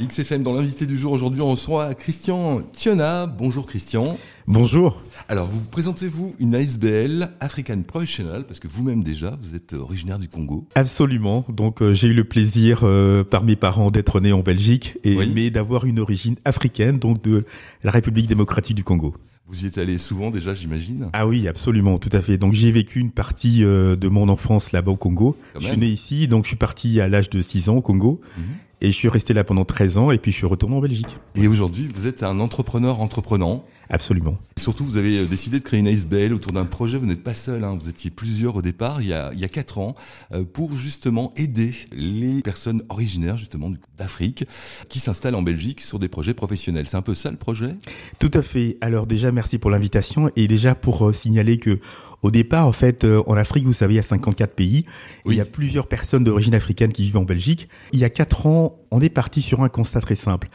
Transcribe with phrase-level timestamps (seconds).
[0.00, 3.26] XFM dans l'invité du jour aujourd'hui on reçoit Christian Tiona.
[3.26, 4.16] Bonjour Christian.
[4.46, 5.02] Bonjour.
[5.28, 10.28] Alors vous présentez-vous une ASBL African Professional parce que vous-même déjà vous êtes originaire du
[10.28, 10.66] Congo.
[10.74, 11.44] Absolument.
[11.50, 15.16] Donc euh, j'ai eu le plaisir euh, par mes parents d'être né en Belgique et
[15.26, 17.44] mais d'avoir une origine africaine donc de
[17.84, 19.14] la République démocratique du Congo.
[19.46, 22.38] Vous y êtes allé souvent déjà, j'imagine Ah oui, absolument, tout à fait.
[22.38, 25.36] Donc j'ai vécu une partie euh, de mon enfance là-bas au Congo.
[25.58, 28.20] je suis né ici, donc je suis parti à l'âge de 6 ans au Congo.
[28.38, 28.44] Mhm.
[28.82, 31.18] Et je suis resté là pendant 13 ans et puis je suis retourné en Belgique.
[31.34, 33.64] Et aujourd'hui, vous êtes un entrepreneur entreprenant.
[33.90, 34.38] Absolument.
[34.56, 36.96] surtout, vous avez euh, décidé de créer une ASBL autour d'un projet.
[36.96, 37.76] Vous n'êtes pas seul, hein.
[37.78, 39.94] vous étiez plusieurs au départ, il y a, il y a 4 ans,
[40.32, 44.44] euh, pour justement aider les personnes originaires justement d'Afrique
[44.88, 46.86] qui s'installent en Belgique sur des projets professionnels.
[46.88, 47.76] C'est un peu ça le projet?
[48.20, 48.78] Tout à fait.
[48.80, 51.80] Alors déjà, merci pour l'invitation et déjà pour euh, signaler que
[52.22, 54.84] au départ, en fait, en Afrique, vous savez, il y a 54 pays.
[55.24, 57.66] il y a plusieurs personnes d'origine africaine qui vivent en Belgique.
[57.92, 60.48] Il y a 4 ans, on est parti sur un constat très simple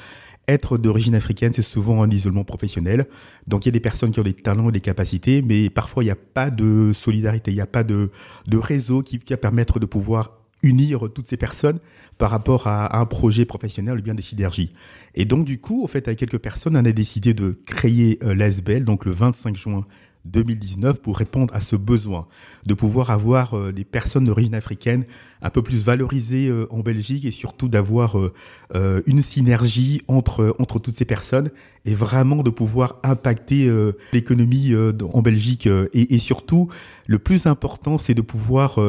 [0.47, 3.07] être d'origine africaine, c'est souvent un isolement professionnel.
[3.47, 6.03] Donc il y a des personnes qui ont des talents et des capacités, mais parfois
[6.03, 8.09] il n'y a pas de solidarité, il n'y a pas de,
[8.53, 11.79] réseau qui, va permettre de pouvoir unir toutes ces personnes
[12.17, 14.73] par rapport à, un projet professionnel ou bien des synergies.
[15.13, 18.33] Et donc du coup, en fait, avec quelques personnes, on a décidé de créer euh,
[18.33, 19.85] l'ASBL, donc le 25 juin
[20.25, 22.27] 2019 pour répondre à ce besoin
[22.65, 25.05] de pouvoir avoir euh, des personnes d'origine africaine
[25.41, 30.79] un peu plus valorisées euh, en Belgique et surtout d'avoir euh, une synergie entre entre
[30.79, 31.49] toutes ces personnes
[31.85, 33.71] et vraiment de pouvoir impacter
[34.11, 36.69] l'économie en Belgique et, et, surtout
[37.07, 38.79] le plus important c'est de pouvoir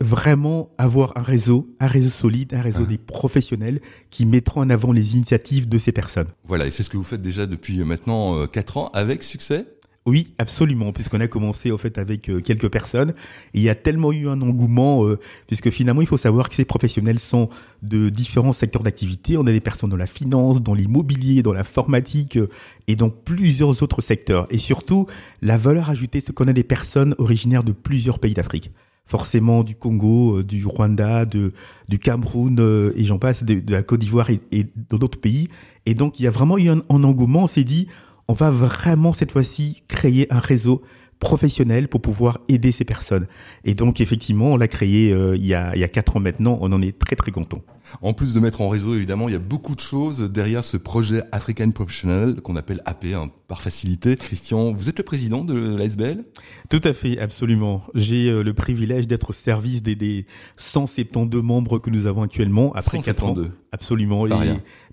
[0.00, 2.90] vraiment avoir un réseau, un réseau solide, un réseau ah.
[2.90, 3.80] des professionnels
[4.10, 6.28] qui mettront en avant les initiatives de ces personnes.
[6.44, 9.66] Voilà, et c'est ce que vous faites déjà depuis maintenant 4 ans avec succès?
[10.06, 13.12] Oui, absolument, puisqu'on a commencé au fait avec euh, quelques personnes.
[13.54, 15.18] il y a tellement eu un engouement, euh,
[15.48, 17.48] puisque finalement, il faut savoir que ces professionnels sont
[17.82, 19.36] de différents secteurs d'activité.
[19.36, 22.48] On a des personnes dans la finance, dans l'immobilier, dans l'informatique euh,
[22.86, 24.46] et dans plusieurs autres secteurs.
[24.50, 25.06] Et surtout,
[25.42, 28.70] la valeur ajoutée, c'est qu'on a des personnes originaires de plusieurs pays d'Afrique
[29.08, 31.52] forcément du Congo, du Rwanda, de,
[31.88, 35.46] du Cameroun et j'en passe, de, la Côte d'Ivoire et, d'autres pays.
[35.86, 37.44] Et donc il y a vraiment eu un, un engouement.
[37.44, 37.86] On s'est dit,
[38.28, 40.82] on va vraiment cette fois-ci créer un réseau
[41.18, 43.26] professionnel pour pouvoir aider ces personnes.
[43.64, 46.20] Et donc effectivement, on l'a créé euh, il, y a, il y a quatre ans
[46.20, 47.62] maintenant, on en est très très content.
[48.02, 50.76] En plus de mettre en réseau, évidemment, il y a beaucoup de choses derrière ce
[50.76, 54.16] projet African Professional qu'on appelle AP hein, par facilité.
[54.16, 56.24] Christian, vous êtes le président de l'ASBL
[56.70, 57.82] Tout à fait, absolument.
[57.94, 60.26] J'ai euh, le privilège d'être au service des, des
[60.56, 63.34] 172 membres que nous avons actuellement après 4 ans.
[63.72, 64.26] Absolument.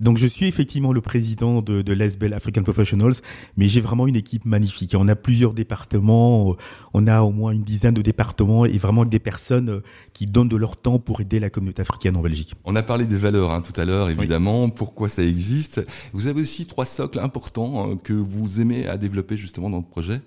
[0.02, 3.14] donc je suis effectivement le président de, de l'ASBL African Professionals,
[3.56, 4.94] mais j'ai vraiment une équipe magnifique.
[4.98, 6.58] On a plusieurs départements,
[6.94, 10.50] on a au moins une dizaine de départements et vraiment des personnes euh, qui donnent
[10.50, 12.56] de leur temps pour aider la communauté africaine en Belgique.
[12.66, 15.86] On a parlé des valeurs hein, tout à l'heure, évidemment, pourquoi ça existe?
[16.14, 19.84] Vous avez aussi trois socles importants euh, que vous aimez à développer justement dans le
[19.84, 20.22] projet?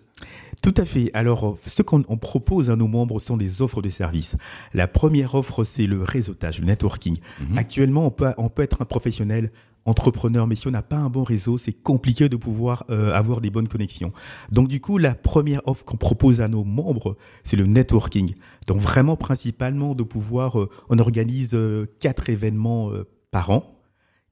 [0.62, 1.10] Tout à fait.
[1.14, 4.36] Alors, ce qu'on propose à nos membres sont des offres de services.
[4.72, 7.16] La première offre, c'est le réseautage, le networking.
[7.40, 7.58] Mhm.
[7.58, 9.50] Actuellement, on peut, on peut être un professionnel
[9.86, 13.40] entrepreneur, mais si on n'a pas un bon réseau, c'est compliqué de pouvoir euh, avoir
[13.40, 14.12] des bonnes connexions.
[14.50, 18.34] Donc du coup, la première offre qu'on propose à nos membres, c'est le networking.
[18.66, 22.90] Donc vraiment principalement de pouvoir, euh, on organise euh, quatre événements
[23.30, 23.75] par an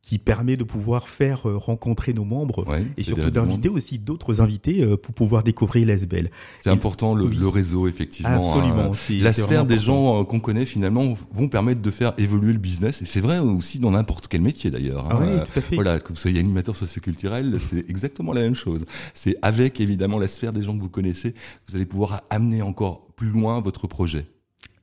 [0.05, 2.67] qui permet de pouvoir faire euh, rencontrer nos membres
[2.99, 6.29] et surtout d'inviter aussi d'autres invités euh, pour pouvoir découvrir l'ASBL.
[6.63, 8.53] C'est important le, le, réseau effectivement.
[8.53, 8.93] Absolument.
[8.93, 9.23] Hein.
[9.23, 13.01] La sphère des gens euh, qu'on connaît finalement vont permettre de faire évoluer le business
[13.01, 15.07] et c'est vrai aussi dans n'importe quel métier d'ailleurs.
[15.07, 15.19] Hein.
[15.21, 15.75] Ah oui, tout à fait.
[15.75, 18.85] Voilà, que vous soyez animateur socioculturel, c'est exactement la même chose.
[19.15, 21.35] C'est avec évidemment la sphère des gens que vous connaissez,
[21.67, 24.27] vous allez pouvoir amener encore plus loin votre projet,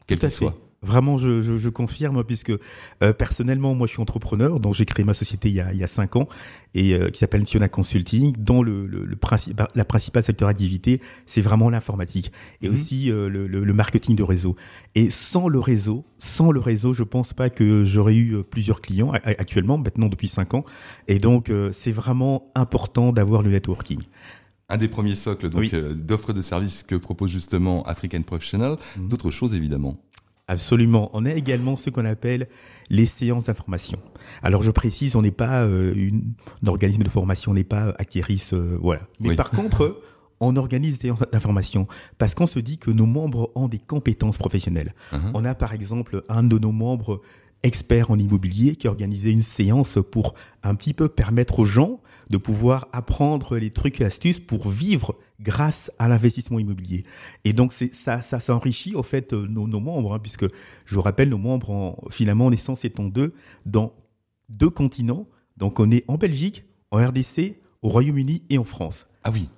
[0.08, 0.58] quel qu'il soit.
[0.84, 2.50] Vraiment, je, je, je, confirme, puisque
[3.04, 5.78] euh, personnellement, moi, je suis entrepreneur, donc j'ai créé ma société il y a, il
[5.78, 6.28] y a cinq ans,
[6.74, 11.00] et euh, qui s'appelle Siona Consulting, dont le, le, le principe, la principale secteur d'activité,
[11.28, 12.32] c'est vraiment l'informatique,
[12.64, 12.74] et mhm.
[12.74, 14.56] aussi euh, le, le, marketing de réseau.
[14.96, 19.12] Et sans le réseau, sans le réseau, je pense pas que j'aurais eu plusieurs clients
[19.12, 20.66] actuellement, maintenant depuis cinq ans,
[21.08, 24.00] et donc c'est vraiment important d'avoir le networking
[24.70, 28.78] un des premiers socles donc d'offres de services que propose justement African Professional.
[28.98, 29.10] Mhm.
[29.10, 29.98] D'autres choses évidemment.
[30.52, 31.10] Absolument.
[31.14, 32.50] On a également ce qu'on appelle
[32.90, 34.00] les séances d'information.
[34.44, 37.96] Alors je précise, on n'est pas euh, une, un organisme de formation, on n'est pas
[37.98, 39.04] acquéris, euh, voilà.
[39.22, 40.02] Mais par contre,
[40.42, 41.88] on organise des séances d'information
[42.18, 44.94] parce qu'on se dit que nos membres ont des compétences professionnelles.
[45.14, 45.32] Uh-huh.
[45.34, 47.22] On a par exemple un de nos membres
[47.64, 52.02] expert en immobilier qui a organisé une séance pour un petit peu permettre aux gens
[52.30, 57.04] de pouvoir apprendre les trucs et astuces pour vivre grâce à l'investissement immobilier.
[57.44, 60.46] Et donc ça, ça s'enrichit au fait euh, nos, nos membres, hein, puisque
[60.86, 63.32] je vous rappelle, nos membres, en, finalement, on est 172
[63.66, 63.94] dans
[64.50, 65.28] deux continents,
[65.58, 69.08] Donc on est en Belgique, en RDC, au Royaume-Uni et en France.
[69.24, 69.50] Ah oui.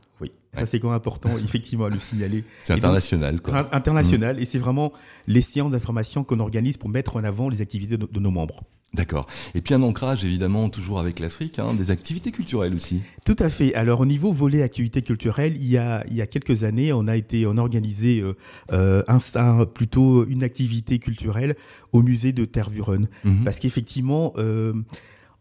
[0.54, 2.44] Ça c'est quand même important effectivement à le signaler.
[2.62, 3.70] C'est international quoi.
[3.72, 4.94] International et c'est vraiment
[5.28, 8.64] les séances d'information qu'on organise pour mettre en avant les activités de, nos membres.
[8.94, 9.26] D'accord.
[9.56, 13.02] Et puis un ancrage évidemment toujours avec l'Afrique, hein, des activités culturelles aussi.
[13.26, 13.74] Tout à fait.
[13.74, 17.08] Alors au niveau volet activités culturelles, il y a il y a quelques années, on
[17.08, 18.36] a été on a organisé euh,
[18.72, 21.56] euh un, plutôt une activité culturelle
[21.92, 23.44] au musée de Tervuren mhm.
[23.44, 24.74] parce qu'effectivement euh,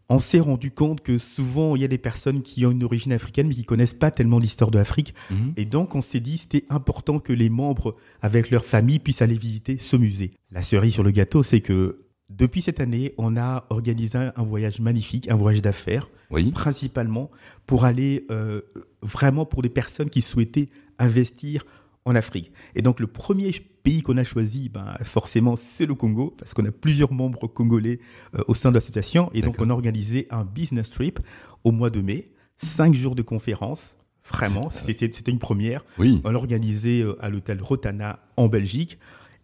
[0.09, 3.13] on s'est rendu compte que souvent il y a des personnes qui ont une origine
[3.13, 5.53] africaine mais qui connaissent pas tellement l'histoire de l'Afrique mhm.
[5.57, 9.37] et donc on s'est dit c'était important que les membres avec leur famille puissent aller
[9.37, 10.31] visiter ce musée.
[10.51, 14.79] La cerise sur le gâteau c'est que depuis cette année, on a organisé un voyage
[14.79, 16.09] magnifique, un voyage d'affaires,
[16.53, 17.27] principalement
[17.67, 18.61] pour aller euh,
[19.01, 21.63] vraiment pour des personnes qui souhaitaient investir
[22.05, 22.51] en Afrique.
[22.75, 23.51] Et donc le premier
[23.83, 27.99] pays qu'on a choisi, ben, forcément, c'est le Congo, parce qu'on a plusieurs membres congolais
[28.35, 29.29] euh, au sein de l'association.
[29.33, 31.19] Et donc on a organisé un business trip
[31.63, 33.97] au mois de mai, cinq jours de conférences.
[34.25, 35.83] Vraiment, c'était une première.
[35.97, 36.21] Oui.
[36.23, 38.97] On l'a organisé euh, à l'hôtel Rotana en Belgique.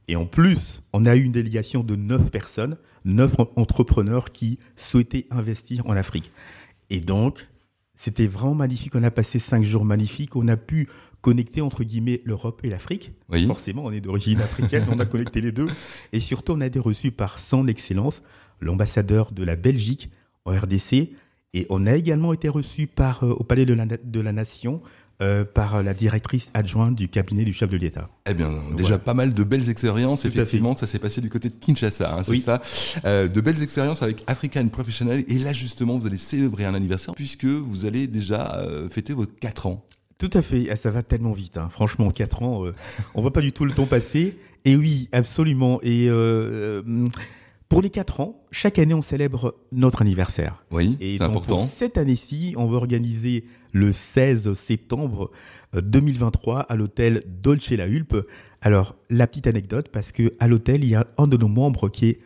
[0.08, 5.28] Et en plus, on a eu une délégation de neuf personnes, neuf entrepreneurs qui souhaitaient
[5.30, 6.32] investir en Afrique.
[6.90, 7.48] Et donc,
[7.94, 8.96] c'était vraiment magnifique.
[8.96, 10.38] On a passé cinq jours magnifiques.
[10.38, 10.88] On a pu
[11.22, 13.12] connecter entre guillemets l'Europe et l'Afrique.
[13.48, 15.68] Forcément, on est d'origine africaine, on a connecté les deux.
[16.14, 18.24] Et surtout, on a été reçu par son excellence,
[18.62, 20.10] l'ambassadeur de la Belgique
[20.46, 21.10] en RDC.
[21.54, 24.82] Et on a également été reçu par, euh, au Palais de la, de la Nation
[25.22, 28.10] euh, par la directrice adjointe du cabinet du chef de l'État.
[28.26, 30.24] Eh bien, déjà pas mal de belles expériences.
[30.24, 32.62] Effectivement, ça s'est passé du côté de Kinshasa, hein, c'est ça.
[33.04, 35.22] Euh, de belles expériences avec African Professional.
[35.28, 39.26] Et là, justement, vous allez célébrer un anniversaire puisque vous allez déjà euh, fêter vos
[39.26, 39.86] 4 ans.
[40.20, 40.70] Tout à fait.
[40.70, 41.58] Ah, ça va tellement vite.
[41.58, 41.70] Hein.
[41.72, 42.76] Franchement, 4 ans, euh,
[43.16, 44.38] on voit pas du tout le temps passer.
[44.66, 45.80] Et oui, absolument.
[45.82, 46.84] Et euh,
[47.70, 50.66] pour les 4 ans, chaque année, on célèbre notre anniversaire.
[50.72, 51.66] Oui, c'est important.
[51.66, 55.32] cette année-ci, on va organiser le 16 septembre
[55.74, 58.18] 2023 euh, à l'hôtel Dolce La Hulpe.
[58.62, 61.88] Alors, la petite anecdote, parce que à l'hôtel, il y a un de nos membres
[61.88, 62.20] qui est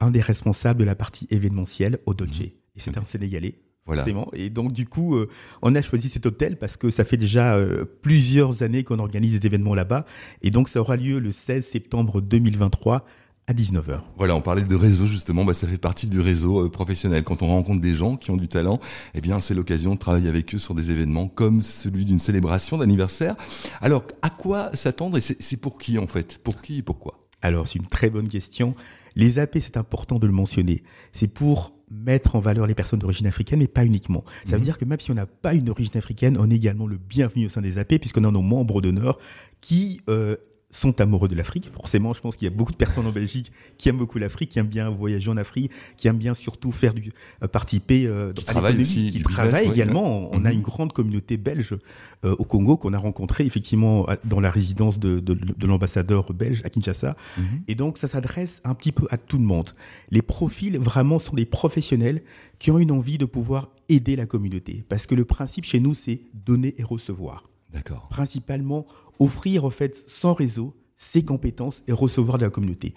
[0.00, 2.40] un des responsables de la partie événementielle au Dolce.
[2.40, 3.54] Et c'est un Sénégalais.
[3.86, 4.04] Voilà.
[4.32, 5.28] Et donc du coup, euh,
[5.62, 9.38] on a choisi cet hôtel parce que ça fait déjà euh, plusieurs années qu'on organise
[9.38, 10.04] des événements là-bas.
[10.42, 13.04] Et donc ça aura lieu le 16 septembre 2023
[13.46, 14.00] à 19h.
[14.16, 17.22] Voilà, on parlait de réseau justement, bah, ça fait partie du réseau euh, professionnel.
[17.22, 18.80] Quand on rencontre des gens qui ont du talent,
[19.14, 22.78] eh bien c'est l'occasion de travailler avec eux sur des événements comme celui d'une célébration
[22.78, 23.36] d'anniversaire.
[23.80, 26.38] Alors, à quoi s'attendre et c'est pour qui en fait?
[26.38, 27.20] Pour qui et pourquoi?
[27.40, 28.74] Alors, c'est une très bonne question.
[29.14, 30.82] Les AP, c'est important de le mentionner.
[31.12, 34.24] C'est pour mettre en valeur les personnes d'origine africaine, mais pas uniquement.
[34.44, 34.64] Ça veut mhm.
[34.64, 37.46] dire que même si on n'a pas une origine africaine, on est également le bienvenu
[37.46, 39.18] au sein des AP, puisqu'on a nos membres d'honneur
[39.60, 40.36] qui euh,
[40.76, 41.70] sont amoureux de l'Afrique.
[41.72, 44.50] Forcément, je pense qu'il y a beaucoup de personnes en Belgique qui aiment beaucoup l'Afrique,
[44.50, 47.12] qui aiment bien voyager en Afrique, qui aiment bien surtout faire du
[47.42, 50.28] euh, participer euh, qui travaillent aussi, qui travaillent également.
[50.32, 50.56] On a mhm.
[50.56, 51.76] une grande communauté belge
[52.24, 56.62] euh, au Congo qu'on a rencontré effectivement dans la résidence de, de, de l'ambassadeur belge
[56.64, 57.16] à Kinshasa.
[57.38, 57.44] Mhm.
[57.68, 59.70] Et donc, ça s'adresse un petit peu à tout le monde.
[60.10, 62.22] Les profils vraiment sont des professionnels
[62.58, 65.94] qui ont une envie de pouvoir aider la communauté, parce que le principe chez nous,
[65.94, 67.44] c'est donner et recevoir.
[67.76, 68.08] D'accord.
[68.08, 68.86] Principalement
[69.18, 72.94] offrir en fait son réseau, ses compétences et recevoir de la communauté.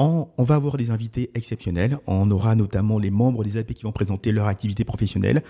[0.00, 1.98] On, va avoir des invités exceptionnels.
[2.06, 5.42] On aura notamment les membres des AP qui vont présenter leur activité professionnelle.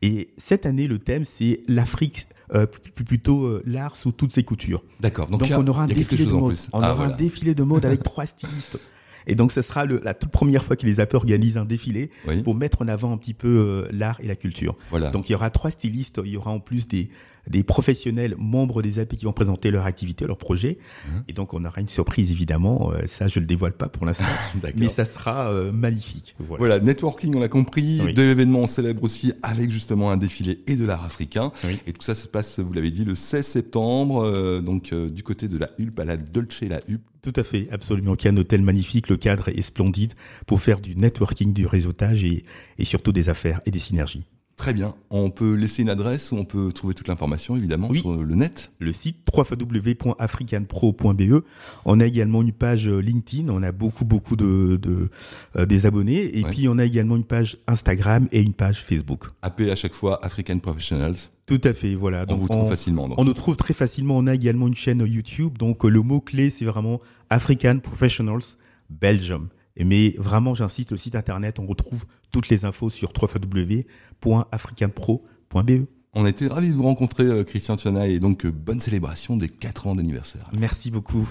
[0.00, 4.84] Et cette année, le thème, c'est l'Afrique, euh, plutôt euh, l'art sous toutes ses coutures.
[5.00, 5.26] D'accord.
[5.26, 6.56] Donc, on aura un défilé de mode.
[6.72, 8.78] On ah, aura un défilé de mode avec trois stylistes.
[9.26, 12.10] Et donc, ce sera la toute première fois que les AP organisent un défilé
[12.44, 14.76] pour mettre en avant un petit peu euh, l'art et la culture.
[14.90, 15.10] Voilà.
[15.10, 16.20] Donc, il y aura trois stylistes.
[16.24, 17.10] Il y aura en plus des,
[17.48, 20.78] des professionnels membres des AP qui vont présenter leur activité, leur projet.
[20.78, 21.10] Mmh.
[21.28, 22.92] Et donc, on aura une surprise, évidemment.
[22.92, 24.24] Euh, ça, je le dévoile pas pour l'instant.
[24.76, 26.34] mais ça sera euh, magnifique.
[26.38, 26.80] Voilà.
[26.80, 27.98] networking, on l'a compris.
[27.98, 31.52] De l'événement célèbre aussi avec justement un défilé et de l'art africain.
[31.86, 35.48] Et tout ça se passe, vous l'avez dit, le 16 septembre, euh, donc du côté
[35.48, 37.02] de la Hulpe à la Dolce la Hulpe.
[37.22, 38.14] Tout à fait, absolument.
[38.14, 40.12] Qui est un hôtel magnifique, le cadre est splendide
[40.46, 42.44] pour faire du networking, du réseautage et,
[42.78, 44.26] et surtout des affaires et des synergies.
[44.56, 44.94] Très bien.
[45.10, 48.70] On peut laisser une adresse où on peut trouver toute l'information, évidemment, sur le net.
[48.78, 51.44] Le site www.africanpro.be.
[51.84, 53.50] On a également une page LinkedIn.
[53.50, 55.10] On a beaucoup, beaucoup de, de
[55.56, 56.38] euh, des abonnés.
[56.38, 59.26] Et puis, on a également une page Instagram et une page Facebook.
[59.42, 61.16] AP à chaque fois African Professionals.
[61.44, 62.24] Tout à fait, voilà.
[62.28, 63.10] On vous trouve facilement.
[63.18, 64.16] On nous trouve très facilement.
[64.16, 65.58] On a également une chaîne YouTube.
[65.58, 68.42] Donc, le mot-clé, c'est vraiment African Professionals
[68.88, 69.48] Belgium.
[69.84, 75.86] Mais vraiment, j'insiste, le site internet, on retrouve toutes les infos sur www.africanpro.be.
[76.18, 79.36] On a été ravis de vous rencontrer, euh, Christian Tiana, et donc euh, bonne célébration
[79.36, 80.50] des 4 ans d'anniversaire.
[80.58, 81.28] Merci beaucoup.